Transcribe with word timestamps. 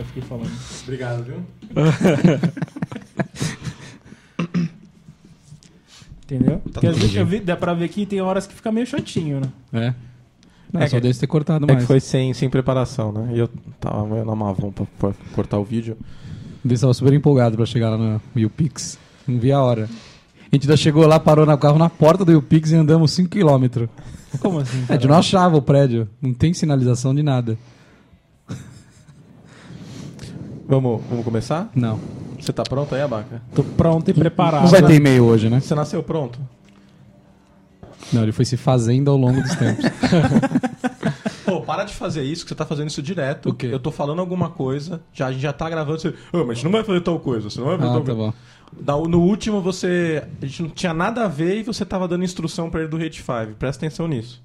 aqui 0.00 0.20
falando. 0.20 0.50
Obrigado, 0.82 1.24
viu? 1.24 1.42
Entendeu? 6.24 6.60
Porque 6.72 6.86
às 6.86 6.98
vezes 6.98 7.16
eu 7.16 7.24
vi, 7.24 7.40
dá 7.40 7.56
pra 7.56 7.72
ver 7.72 7.88
que 7.88 8.04
tem 8.04 8.20
horas 8.20 8.46
que 8.46 8.54
fica 8.54 8.70
meio 8.70 8.86
chatinho, 8.86 9.40
né? 9.40 9.48
É. 9.72 9.94
Não, 10.70 10.82
É 10.82 10.86
só 10.86 10.96
que- 10.96 11.02
deve 11.02 11.18
ter 11.18 11.26
cortado 11.26 11.64
É 11.64 11.68
mais. 11.72 11.80
que 11.80 11.86
foi 11.86 12.00
sem, 12.00 12.34
sem 12.34 12.50
preparação, 12.50 13.10
né? 13.10 13.30
E 13.34 13.38
eu 13.38 13.48
tava 13.80 14.22
na 14.24 14.34
Mavon 14.34 14.70
pra, 14.70 14.84
pra 14.98 15.12
cortar 15.34 15.58
o 15.58 15.64
vídeo. 15.64 15.96
Ele 16.62 16.74
estava 16.74 16.92
super 16.92 17.12
empolgado 17.14 17.56
pra 17.56 17.64
chegar 17.64 17.90
lá 17.90 17.96
no 17.96 18.20
YouPix. 18.36 18.98
Não 19.26 19.38
vi 19.38 19.50
a 19.50 19.62
hora. 19.62 19.88
A 20.50 20.54
gente 20.56 20.64
ainda 20.64 20.76
chegou 20.76 21.06
lá, 21.06 21.18
parou 21.18 21.46
no 21.46 21.56
carro 21.56 21.78
na 21.78 21.88
porta 21.88 22.24
do 22.24 22.32
YouPix 22.32 22.72
e 22.72 22.74
andamos 22.74 23.12
5km. 23.12 23.88
Como 24.40 24.58
assim? 24.58 24.84
A 24.88 24.92
gente 24.94 25.06
não 25.06 25.16
achava 25.16 25.56
o 25.56 25.62
prédio. 25.62 26.06
Não 26.20 26.34
tem 26.34 26.52
sinalização 26.52 27.14
de 27.14 27.22
nada. 27.22 27.56
Vamos, 30.68 31.00
vamos 31.08 31.24
começar? 31.24 31.70
Não. 31.74 31.98
Você 32.38 32.52
tá 32.52 32.62
pronto 32.62 32.94
aí, 32.94 33.00
Abaca? 33.00 33.40
Tô 33.54 33.64
pronto 33.64 34.10
e 34.10 34.14
preparado. 34.14 34.62
Não 34.64 34.68
vai 34.70 34.82
ter 34.82 34.94
e-mail 34.94 35.24
hoje, 35.24 35.48
né? 35.48 35.60
Você 35.60 35.74
nasceu 35.74 36.02
pronto? 36.02 36.38
Não, 38.12 38.22
ele 38.22 38.32
foi 38.32 38.44
se 38.44 38.56
fazendo 38.56 39.10
ao 39.10 39.16
longo 39.16 39.40
dos 39.40 39.54
tempos. 39.56 39.84
Pô, 41.44 41.62
para 41.62 41.84
de 41.84 41.94
fazer 41.94 42.22
isso, 42.22 42.44
que 42.44 42.50
você 42.50 42.54
tá 42.54 42.66
fazendo 42.66 42.88
isso 42.88 43.02
direto. 43.02 43.48
O 43.48 43.54
quê? 43.54 43.68
Eu 43.72 43.80
tô 43.80 43.90
falando 43.90 44.18
alguma 44.20 44.50
coisa, 44.50 45.00
já, 45.12 45.26
a 45.28 45.32
gente 45.32 45.40
já 45.40 45.52
tá 45.52 45.68
gravando. 45.70 45.98
Você, 45.98 46.14
"Ah, 46.32 46.44
mas 46.46 46.58
você 46.58 46.64
não 46.64 46.72
vai 46.72 46.84
fazer 46.84 47.00
tal 47.00 47.18
coisa, 47.18 47.48
você 47.48 47.58
não 47.58 47.66
vai 47.68 47.78
fazer 47.78 47.88
Ah, 47.90 47.92
tal 47.94 48.02
tá 48.04 48.14
coisa. 48.14 48.30
bom. 48.30 48.34
Da- 48.82 49.08
no 49.08 49.20
último, 49.22 49.62
você. 49.62 50.22
A 50.42 50.46
gente 50.46 50.62
não 50.62 50.68
tinha 50.70 50.92
nada 50.92 51.24
a 51.24 51.28
ver 51.28 51.60
e 51.60 51.62
você 51.62 51.86
tava 51.86 52.06
dando 52.06 52.22
instrução 52.24 52.68
pra 52.68 52.80
ele 52.80 52.88
do 52.90 52.98
Rate 52.98 53.22
5. 53.22 53.54
Presta 53.58 53.84
atenção 53.86 54.06
nisso. 54.06 54.42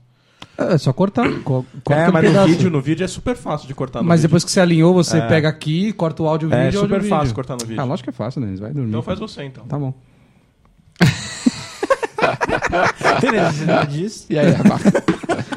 É 0.57 0.77
só 0.77 0.93
cortar. 0.93 1.29
Co- 1.43 1.65
corta 1.83 2.01
é, 2.01 2.09
um 2.09 2.13
mas 2.13 2.31
no 2.33 2.45
vídeo, 2.45 2.69
no 2.69 2.81
vídeo 2.81 3.03
é 3.03 3.07
super 3.07 3.35
fácil 3.35 3.67
de 3.67 3.73
cortar 3.73 4.01
no 4.01 4.07
Mas 4.07 4.19
vídeo. 4.21 4.29
depois 4.29 4.43
que 4.45 4.51
você 4.51 4.59
alinhou, 4.59 4.93
você 4.93 5.17
É. 5.17 5.27
pega 5.27 5.49
aqui, 5.49 5.91
corta 5.93 6.21
o 6.23 6.27
áudio, 6.27 6.49
o 6.49 6.53
É 6.53 6.65
vídeo 6.65 6.79
super 6.81 6.95
áudio, 6.95 7.09
fácil 7.09 7.23
vídeo. 7.23 7.35
cortar 7.35 7.53
no 7.53 7.59
vídeo. 7.65 7.81
Ah, 7.81 7.85
lógico 7.85 8.03
que 8.05 8.09
é 8.09 8.13
fácil, 8.13 8.41
Denis. 8.41 8.59
Vai 8.59 8.71
dormir. 8.71 8.89
Então 8.89 9.01
faz 9.01 9.19
você 9.19 9.43
então. 9.43 9.65
Tá 9.65 9.77
bom. 9.79 9.93
Tem 13.19 13.31
necessidade 13.31 13.97
disso? 13.99 14.25
E 14.29 14.37
aí, 14.39 14.51
rapaz? 14.51 14.83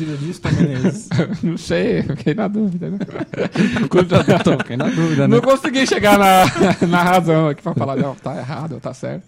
Precisa 0.00 0.16
disso, 0.16 0.40
Tom 0.40 0.50
Menezes? 0.52 1.08
Não 1.42 1.58
sei, 1.58 2.02
fiquei 2.02 2.32
na 2.32 2.48
dúvida, 2.48 2.90
né? 2.90 2.98
Fiquei 4.58 4.76
na 4.76 4.88
dúvida, 4.88 5.28
né? 5.28 5.36
Não 5.36 5.42
consegui 5.42 5.86
chegar 5.86 6.18
na, 6.18 6.44
na 6.88 7.02
razão 7.02 7.48
aqui 7.48 7.62
pra 7.62 7.74
falar, 7.74 7.96
não, 7.96 8.14
tá 8.14 8.36
errado, 8.38 8.80
tá 8.80 8.94
certo. 8.94 9.24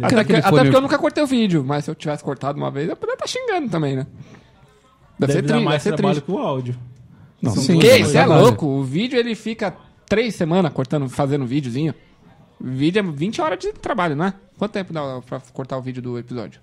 Até, 0.00 0.20
até 0.20 0.42
porque 0.42 0.76
eu 0.76 0.80
nunca 0.80 0.96
cortei 0.96 1.24
o 1.24 1.26
vídeo, 1.26 1.64
mas 1.66 1.84
se 1.84 1.90
eu 1.90 1.94
tivesse 1.96 2.22
cortado 2.22 2.56
uma 2.56 2.70
vez, 2.70 2.88
eu 2.88 2.94
poderia 2.94 3.14
estar 3.14 3.26
xingando 3.26 3.68
também, 3.68 3.96
né? 3.96 4.06
Deve, 5.18 5.32
ser 5.32 5.42
dar 5.42 5.48
triste, 5.48 5.54
deve 5.54 5.64
mais 5.64 5.82
ser 5.82 5.96
triste. 5.96 6.20
que 6.20 6.30
o 6.30 6.38
áudio. 6.38 6.76
Não, 7.40 7.52
São 7.52 7.62
sim, 7.64 7.78
Que? 7.80 8.04
Você 8.04 8.18
é 8.18 8.26
louco? 8.26 8.64
O 8.64 8.84
vídeo 8.84 9.18
ele 9.18 9.34
fica 9.34 9.74
três 10.08 10.36
semanas 10.36 10.72
cortando, 10.72 11.08
fazendo 11.08 11.44
videozinho. 11.44 11.94
O 12.60 12.66
vídeo 12.66 13.00
é 13.00 13.02
20 13.02 13.40
horas 13.40 13.58
de 13.58 13.72
trabalho, 13.72 14.14
né? 14.14 14.34
Quanto 14.56 14.70
tempo 14.70 14.92
dá 14.92 15.20
pra 15.26 15.40
cortar 15.52 15.78
o 15.78 15.82
vídeo 15.82 16.00
do 16.00 16.16
episódio? 16.16 16.60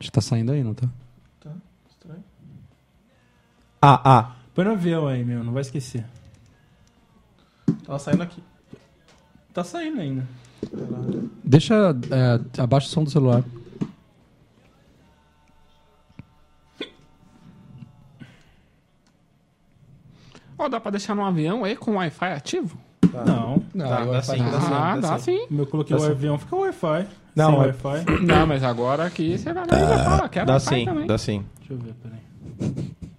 Já 0.00 0.10
tá 0.10 0.20
saindo 0.20 0.52
aí, 0.52 0.62
não 0.62 0.74
tá? 0.74 0.88
Ah, 3.80 4.00
ah. 4.04 4.36
Põe 4.54 4.64
no 4.64 4.72
avião 4.72 5.06
aí, 5.06 5.24
meu, 5.24 5.44
não 5.44 5.52
vai 5.52 5.62
esquecer. 5.62 6.04
Tava 7.84 7.98
saindo 7.98 8.22
aqui. 8.22 8.42
Tá 9.52 9.62
saindo 9.62 10.00
ainda. 10.00 10.26
Deixa 11.44 11.74
é, 12.10 12.60
abaixa 12.60 12.88
o 12.88 12.90
som 12.90 13.04
do 13.04 13.10
celular. 13.10 13.44
Ó, 20.58 20.68
dá 20.68 20.80
pra 20.80 20.90
deixar 20.90 21.14
no 21.14 21.24
avião 21.24 21.64
aí 21.64 21.76
com 21.76 21.92
o 21.92 21.94
Wi-Fi 21.94 22.32
ativo? 22.32 22.78
Não. 23.26 23.62
Dá, 23.74 24.04
dá 24.04 24.22
sim, 24.22 24.38
dá 24.38 24.60
sim, 24.60 24.66
ah, 24.72 24.98
dá 25.00 25.08
dá 25.10 25.18
sim. 25.18 25.46
meu 25.50 25.66
coloquei 25.66 25.96
Dá 25.96 26.02
o 26.02 26.06
avião, 26.06 26.38
fica 26.38 26.56
o 26.56 26.60
Wi-Fi. 26.60 27.06
Não, 27.34 27.50
Sem 27.50 27.54
é- 27.54 27.58
Wi-Fi. 27.66 28.04
Não, 28.24 28.46
mas 28.46 28.62
agora 28.64 29.04
aqui 29.06 29.36
você 29.38 29.52
vai 29.52 29.64
lá 29.66 29.76
e 29.76 29.80
já 29.88 30.04
fala, 30.04 30.28
quero 30.28 30.46
Dá 30.46 30.52
Wi-Fi 30.54 30.74
sim, 30.74 30.84
também. 30.84 31.06
dá 31.06 31.18
sim. 31.18 31.44
Deixa 31.58 31.72
eu 31.74 31.78
ver, 31.78 31.94
peraí. 32.02 32.18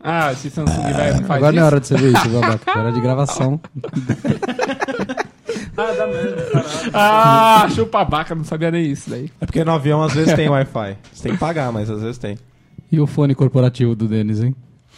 Ah, 0.02 0.32
esse 0.32 0.50
Samsung 0.50 0.94
velho 0.94 1.18
não 1.18 1.24
faz 1.26 1.38
Agora 1.38 1.52
não 1.56 1.62
é 1.62 1.66
hora 1.66 1.80
de 1.80 1.88
você 1.88 1.98
ver 1.98 2.14
isso, 2.14 2.30
viu, 2.30 2.44
Abaca? 2.44 2.72
É 2.72 2.80
hora 2.80 2.92
de 2.92 3.02
gravação. 3.02 3.60
Ah, 5.78 5.94
dá 5.94 6.08
mesmo, 6.08 6.36
caralho. 6.52 6.92
Ah, 6.94 7.68
chupa 7.74 8.04
vaca, 8.04 8.36
não 8.36 8.44
sabia 8.44 8.70
nem 8.70 8.92
isso 8.92 9.10
daí. 9.10 9.32
É 9.40 9.46
porque 9.46 9.64
no 9.64 9.72
avião 9.72 10.04
às 10.04 10.14
vezes 10.14 10.34
tem 10.34 10.50
Wi-Fi. 10.50 10.98
Você 11.12 11.24
tem 11.24 11.32
que 11.34 11.38
pagar, 11.38 11.72
mas 11.72 11.90
às 11.90 12.02
vezes 12.02 12.18
tem. 12.18 12.38
E 12.92 13.00
o 13.00 13.08
fone 13.08 13.34
corporativo 13.34 13.96
do 13.96 14.06
Denis, 14.08 14.42
hein? 14.44 14.54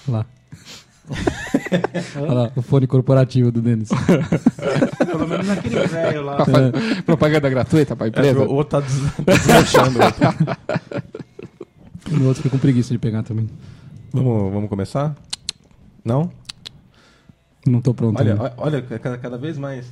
Olha 0.07 0.17
lá. 0.17 0.25
Olha 2.17 2.33
lá, 2.33 2.51
o 2.55 2.61
fone 2.61 2.85
corporativo 2.87 3.51
do 3.51 3.61
Denis. 3.61 3.89
Pelo 5.05 5.27
menos 5.27 5.47
naquele 5.47 5.87
velho 5.87 6.21
lá. 6.23 6.43
Fazer 6.45 7.03
propaganda 7.03 7.49
gratuita 7.49 7.95
pra 7.95 8.07
É, 8.07 8.09
empresa. 8.09 8.39
o 8.39 8.53
outro 8.53 8.79
tá 8.81 8.87
des- 8.87 9.01
tá 9.25 9.33
deslanchando. 9.33 9.99
o 9.99 10.03
outro. 10.03 10.21
E 12.11 12.15
o 12.15 12.25
outro 12.27 12.43
fica 12.43 12.49
com 12.49 12.59
preguiça 12.59 12.93
de 12.93 12.97
pegar 12.99 13.23
também. 13.23 13.49
vamos, 14.11 14.53
vamos 14.53 14.69
começar? 14.69 15.15
Não? 16.03 16.31
Não 17.65 17.79
tô 17.79 17.93
pronto. 17.93 18.19
Olha, 18.19 18.33
ainda. 18.33 18.53
olha, 18.57 18.81
cada, 18.81 19.17
cada 19.17 19.37
vez 19.37 19.57
mais. 19.57 19.85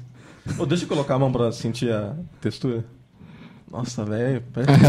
Ô, 0.57 0.65
deixa 0.65 0.83
eu 0.85 0.87
colocar 0.89 1.15
a 1.15 1.19
mão 1.19 1.31
pra 1.31 1.51
sentir 1.51 1.91
a 1.91 2.13
textura. 2.41 2.83
Nossa, 3.71 4.03
velho. 4.03 4.41
Parece, 4.51 4.81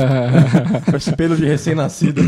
parece 0.87 1.13
pelo 1.17 1.37
de 1.37 1.45
recém-nascido. 1.45 2.23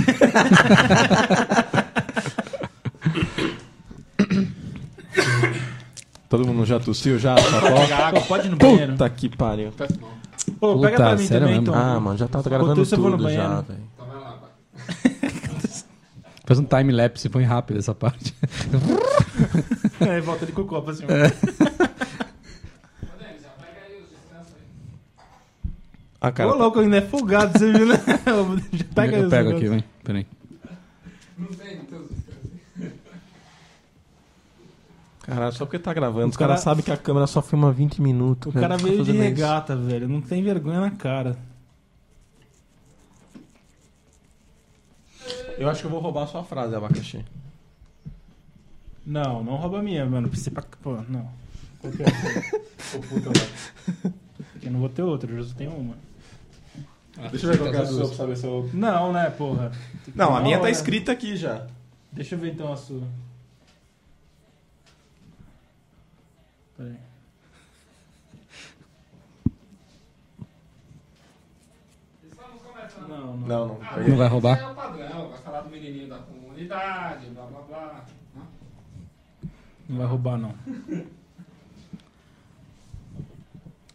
Todo 6.32 6.46
mundo 6.46 6.64
já 6.64 6.80
tossiu 6.80 7.18
já? 7.18 7.36
Só 7.36 8.10
Pô, 8.10 8.20
pode 8.22 8.46
ir 8.46 8.50
no 8.50 8.56
banheiro. 8.56 8.92
Puta 8.92 9.10
que 9.10 9.28
pariu. 9.28 9.70
Pô, 10.58 10.78
pega 10.78 10.92
Puta, 10.92 10.96
pra 10.96 11.10
mim 11.16 11.26
sério 11.26 11.40
também, 11.46 11.60
mesmo? 11.60 11.60
então. 11.60 11.74
Ah, 11.74 12.00
mano, 12.00 12.16
já 12.16 12.26
tá 12.26 12.40
gravando 12.40 12.70
eu 12.72 12.76
no 12.76 12.86
tudo 12.86 13.10
já, 13.30 13.48
banheiro. 13.48 13.62
velho. 13.68 13.80
Faz 16.46 16.58
um 16.58 16.64
time-lapse, 16.64 17.28
põe 17.28 17.44
rápido 17.44 17.80
essa 17.80 17.94
parte. 17.94 18.34
Aí 20.00 20.22
volta 20.24 20.46
ele 20.46 20.52
com 20.52 20.62
o 20.62 20.64
copo 20.64 20.90
assim. 20.90 21.04
Ah, 26.18 26.28
Ô, 26.28 26.32
cara, 26.32 26.54
louco, 26.54 26.80
ainda 26.80 26.96
é 26.96 27.02
folgado, 27.02 27.58
você 27.58 27.70
viu, 27.70 27.84
né? 27.84 27.96
Já 28.72 28.84
pega 28.94 29.16
eu 29.18 29.24
os 29.24 29.28
pego 29.30 29.50
aqui, 29.50 29.68
vem. 29.68 29.84
Peraí. 30.02 30.26
Caralho, 35.34 35.52
só 35.52 35.64
porque 35.64 35.78
tá 35.78 35.92
gravando. 35.94 36.28
Os 36.28 36.34
O 36.36 36.38
cara- 36.38 36.50
caras 36.50 36.62
sabem 36.64 36.84
que 36.84 36.90
a 36.90 36.96
câmera 36.96 37.26
só 37.26 37.40
filma 37.42 37.70
20 37.72 38.00
minutos. 38.02 38.54
O 38.54 38.58
cara 38.60 38.76
Fica 38.78 38.88
veio 38.90 39.00
de 39.02 39.06
fazendo 39.06 39.22
isso. 39.22 39.34
regata, 39.34 39.76
velho. 39.76 40.08
Não 40.08 40.20
tem 40.20 40.42
vergonha 40.42 40.80
na 40.80 40.90
cara. 40.90 41.36
Eu 45.58 45.68
acho 45.68 45.80
que 45.80 45.86
eu 45.86 45.90
vou 45.90 46.00
roubar 46.00 46.24
a 46.24 46.26
sua 46.26 46.42
frase, 46.42 46.74
abacaxi. 46.74 47.24
Não, 49.04 49.42
não 49.42 49.56
rouba 49.56 49.78
a 49.80 49.82
minha, 49.82 50.04
mano. 50.06 50.28
Precisa 50.28 50.50
pra... 50.50 50.62
Pô, 50.82 50.96
não. 51.08 51.28
Qual 51.80 51.92
que 51.92 52.02
é? 52.02 52.06
Puta, 53.08 53.30
velho. 53.30 54.14
Eu 54.62 54.70
não 54.70 54.80
vou 54.80 54.88
ter 54.88 55.02
outra, 55.02 55.30
eu 55.30 55.42
já 55.42 55.48
só 55.50 55.54
tenho 55.54 55.72
uma. 55.72 55.94
Deixa 57.30 57.46
eu 57.46 57.50
ver 57.52 57.58
qual 57.58 57.70
que 57.70 57.76
é 57.76 57.80
a 57.80 57.86
sua 57.86 58.06
pra 58.08 58.16
saber 58.16 58.36
se 58.36 58.46
eu... 58.46 58.70
Não, 58.72 59.12
né, 59.12 59.28
porra. 59.30 59.72
Não, 60.14 60.34
a 60.34 60.40
minha 60.40 60.56
tá 60.56 60.62
hora. 60.62 60.70
escrita 60.72 61.12
aqui 61.12 61.36
já. 61.36 61.66
Deixa 62.10 62.34
eu 62.34 62.38
ver 62.38 62.52
então 62.52 62.72
a 62.72 62.76
sua. 62.76 63.02
Peraí. 66.76 66.98
Não, 73.08 73.36
não. 73.36 73.36
Não, 73.36 73.68
não. 73.68 74.08
Não 74.08 74.16
vai 74.16 74.28
roubar? 74.28 74.58
É 74.58 74.66
o 74.66 74.74
padrão, 74.74 75.28
vai 75.28 75.38
falar 75.38 75.60
do 75.62 75.70
menininho 75.70 76.08
da 76.08 76.18
comunidade, 76.18 77.26
blá 77.30 77.46
blá 77.46 77.60
blá. 77.62 78.06
Não 79.88 79.98
vai 79.98 80.06
roubar, 80.06 80.38
não. 80.38 80.54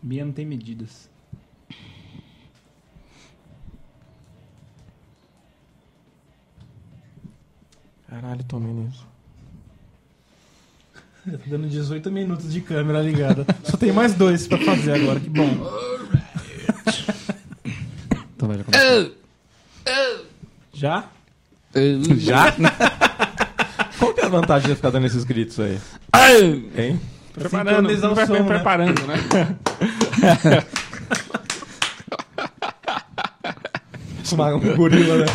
Minha 0.02 0.26
não 0.26 0.32
tem 0.34 0.46
medidas. 0.46 1.10
Caralho, 8.08 8.44
tomei 8.46 8.72
nisso. 8.72 9.06
Já 11.28 11.34
tá 11.38 11.44
dando 11.48 11.68
18 11.68 12.12
minutos 12.12 12.52
de 12.52 12.62
câmera 12.62 13.02
ligada. 13.02 13.46
Só 13.64 13.78
tem 13.78 13.92
mais 13.92 14.14
dois 14.14 14.48
pra 14.48 14.58
fazer 14.60 14.94
agora, 14.94 15.20
que 15.20 15.30
bom. 15.30 15.50
Então 18.36 18.48
vai, 18.48 18.58
já 18.60 18.64
começa. 18.66 19.12
Já? 20.72 21.06
Já? 22.20 22.54
Qual 23.98 24.14
que 24.14 24.22
é 24.22 24.26
a 24.26 24.30
vantagem 24.30 24.70
de 24.70 24.76
ficar 24.76 24.92
dando 24.92 25.08
esses 25.08 25.24
gritos 25.24 25.60
aí? 25.60 25.80
Hein? 26.78 27.02
Preparando, 27.34 27.90
Sincronizar 27.90 28.12
o 28.12 28.16
pre- 28.16 28.28
som, 28.28 28.34
né? 28.34 28.44
preparando, 28.44 29.02
né? 29.08 29.16
Uma- 34.32 34.56
Um 34.56 34.76
gorila, 34.76 35.18
né? 35.18 35.26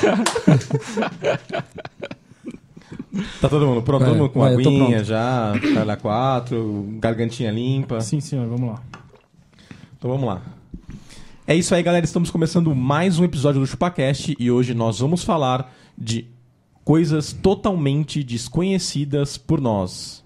Tá 3.40 3.48
todo 3.48 3.66
mundo 3.66 3.82
pronto? 3.82 4.04
Todo 4.04 4.16
mundo 4.16 4.30
com 4.30 4.40
vai, 4.40 4.54
eu 4.54 4.62
tô 4.62 4.68
aguinha 4.70 5.04
já, 5.04 5.52
Carla 5.74 5.96
4, 5.96 6.96
gargantinha 6.98 7.50
limpa. 7.50 8.00
Sim, 8.00 8.20
senhor, 8.20 8.48
vamos 8.48 8.70
lá. 8.70 8.82
Então 9.98 10.10
vamos 10.10 10.26
lá. 10.26 10.40
É 11.46 11.54
isso 11.54 11.74
aí, 11.74 11.82
galera. 11.82 12.04
Estamos 12.04 12.30
começando 12.30 12.74
mais 12.74 13.18
um 13.18 13.24
episódio 13.24 13.60
do 13.60 13.66
ChupaCast 13.66 14.34
e 14.38 14.50
hoje 14.50 14.72
nós 14.72 14.98
vamos 15.00 15.22
falar 15.22 15.74
de 15.98 16.26
coisas 16.84 17.32
totalmente 17.34 18.24
desconhecidas 18.24 19.36
por 19.36 19.60
nós. 19.60 20.24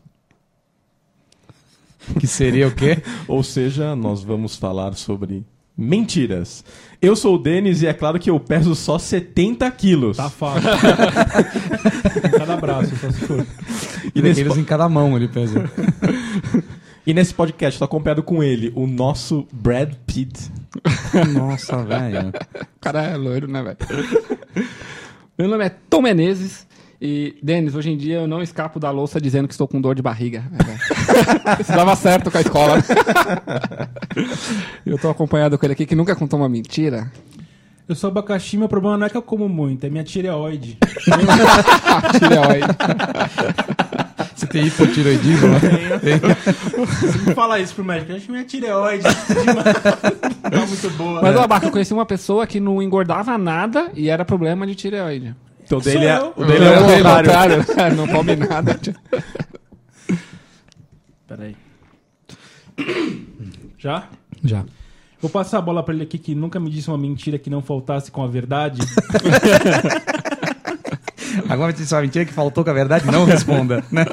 Que 2.20 2.26
seria 2.26 2.68
o 2.68 2.74
quê? 2.74 3.02
Ou 3.26 3.42
seja, 3.42 3.96
nós 3.96 4.22
vamos 4.22 4.54
falar 4.54 4.94
sobre 4.94 5.44
mentiras. 5.76 6.64
Eu 7.02 7.14
sou 7.14 7.34
o 7.34 7.38
Denis 7.38 7.82
e 7.82 7.86
é 7.86 7.92
claro 7.92 8.18
que 8.18 8.30
eu 8.30 8.40
peso 8.40 8.74
só 8.74 8.98
70 8.98 9.70
quilos. 9.72 10.16
Tá 10.16 10.30
fácil. 10.30 10.68
Cada 12.38 12.56
braço, 12.56 12.96
só 12.96 13.10
se 13.10 13.20
for. 13.20 13.46
E 14.14 14.22
nesse, 14.22 14.40
Eles 14.40 14.56
em 14.56 14.64
cada 14.64 14.88
mão 14.88 15.16
ele 15.16 15.28
pesa. 15.28 15.70
e 17.06 17.12
nesse 17.12 17.34
podcast, 17.34 17.76
estou 17.76 17.84
acompanhado 17.84 18.22
com 18.22 18.42
ele, 18.42 18.72
o 18.74 18.86
nosso 18.86 19.46
Brad 19.52 19.92
Pitt. 20.06 20.50
Nossa, 21.34 21.82
velho. 21.84 22.28
O 22.28 22.80
cara 22.80 23.02
é 23.02 23.16
loiro, 23.16 23.46
né, 23.46 23.62
velho? 23.62 23.76
Meu 25.38 25.48
nome 25.48 25.66
é 25.66 25.68
Tom 25.68 26.02
Menezes. 26.02 26.66
E, 27.06 27.36
Denis, 27.40 27.76
hoje 27.76 27.88
em 27.88 27.96
dia 27.96 28.16
eu 28.16 28.26
não 28.26 28.42
escapo 28.42 28.80
da 28.80 28.90
louça 28.90 29.20
dizendo 29.20 29.46
que 29.46 29.54
estou 29.54 29.68
com 29.68 29.80
dor 29.80 29.94
de 29.94 30.02
barriga. 30.02 30.42
É, 30.58 30.64
velho. 30.64 30.78
Isso 31.62 31.70
dava 31.70 31.94
certo 31.94 32.32
com 32.32 32.38
a 32.38 32.40
escola. 32.40 32.78
eu 34.84 34.98
tô 34.98 35.08
acompanhado 35.08 35.56
com 35.56 35.64
ele 35.64 35.74
aqui 35.74 35.86
que 35.86 35.94
nunca 35.94 36.16
contou 36.16 36.36
uma 36.36 36.48
mentira. 36.48 37.12
Eu 37.88 37.94
sou 37.94 38.08
abacaxi, 38.08 38.56
meu 38.56 38.68
problema 38.68 38.98
não 38.98 39.06
é 39.06 39.08
que 39.08 39.16
eu 39.16 39.22
como 39.22 39.48
muito, 39.48 39.86
é 39.86 39.88
minha 39.88 40.02
tireoide. 40.02 40.78
Tireoide. 42.18 42.66
Você 44.34 44.46
tem 44.48 44.66
hipotiroidismo? 44.66 45.46
né? 45.46 45.60
Você 46.80 47.18
me 47.18 47.34
fala 47.36 47.60
isso 47.60 47.72
pro 47.72 47.84
médico, 47.84 48.10
eu 48.10 48.16
acho 48.16 48.26
que 48.26 48.32
minha 48.32 48.44
tireoide 48.44 49.04
não 50.52 50.62
é 50.62 50.66
muito 50.66 50.90
boa. 50.96 51.22
Mas, 51.22 51.36
ó, 51.36 51.44
Abaca, 51.44 51.66
eu 51.66 51.70
conheci 51.70 51.92
uma 51.92 52.04
pessoa 52.04 52.48
que 52.48 52.58
não 52.58 52.82
engordava 52.82 53.38
nada 53.38 53.92
e 53.94 54.10
era 54.10 54.24
problema 54.24 54.66
de 54.66 54.74
tireoide. 54.74 55.36
Então 55.66 55.80
dele 55.80 56.04
é, 56.06 56.18
o 56.20 56.44
dele 56.44 56.64
é 56.64 56.78
o 56.78 56.82
contrário. 57.04 57.64
contrário, 57.66 57.96
não 57.98 58.06
come 58.06 58.36
nada. 58.36 58.78
Peraí. 61.26 61.56
Já? 63.76 64.08
Já. 64.44 64.64
Vou 65.20 65.28
passar 65.28 65.58
a 65.58 65.62
bola 65.62 65.82
pra 65.82 65.92
ele 65.92 66.04
aqui 66.04 66.18
que 66.18 66.36
nunca 66.36 66.60
me 66.60 66.70
disse 66.70 66.88
uma 66.88 66.96
mentira 66.96 67.36
que 67.36 67.50
não 67.50 67.60
faltasse 67.60 68.12
com 68.12 68.22
a 68.22 68.28
verdade. 68.28 68.80
Agora 71.48 71.72
me 71.72 71.78
disse 71.78 71.92
uma 71.92 72.02
mentira 72.02 72.24
que 72.24 72.32
faltou 72.32 72.62
com 72.62 72.70
a 72.70 72.72
verdade, 72.74 73.10
não 73.10 73.24
responda, 73.24 73.84
né? 73.90 74.04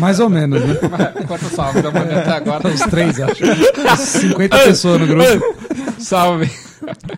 Mais 0.00 0.18
ou 0.18 0.30
menos, 0.30 0.62
né? 0.62 0.74
Quanto 1.28 1.44
salve 1.54 1.82
da 1.82 1.90
manhã 1.90 2.18
até 2.18 2.32
agora? 2.32 2.68
Uns 2.68 2.80
três, 2.80 3.20
acho. 3.20 3.44
Uns 3.44 4.00
50 4.00 4.58
pessoas 4.58 5.00
no 5.00 5.06
grupo. 5.06 5.54
Salve. 6.00 6.50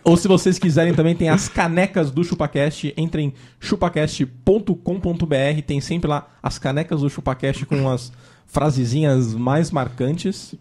Ou 0.03 0.17
se 0.17 0.27
vocês 0.27 0.59
quiserem 0.59 0.93
também 0.93 1.15
tem 1.15 1.29
as 1.29 1.47
canecas 1.47 2.11
do 2.11 2.21
ChupaCast, 2.21 2.93
entrem 2.97 3.27
em 3.27 3.33
chupacast.com.br, 3.61 5.61
tem 5.65 5.79
sempre 5.79 6.09
lá 6.09 6.27
as 6.43 6.59
canecas 6.59 6.99
do 6.99 7.09
ChupaCast 7.09 7.65
com 7.65 7.89
as 7.89 8.11
frasezinhas 8.45 9.33
mais 9.33 9.71
marcantes. 9.71 10.53